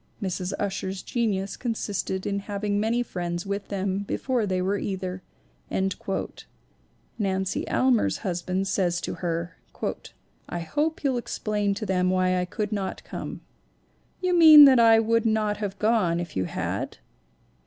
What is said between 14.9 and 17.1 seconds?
would not have gone if you had?'